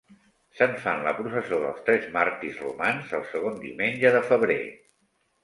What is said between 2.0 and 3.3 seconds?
màrtirs romans el